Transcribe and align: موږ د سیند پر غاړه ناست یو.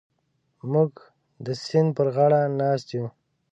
موږ 0.71 0.91
د 1.45 1.47
سیند 1.63 1.89
پر 1.97 2.07
غاړه 2.15 2.41
ناست 2.59 2.87
یو. 2.95 3.05